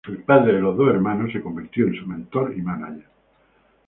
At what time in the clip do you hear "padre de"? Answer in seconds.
0.23-0.61